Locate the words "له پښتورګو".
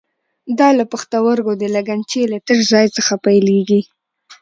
0.77-1.53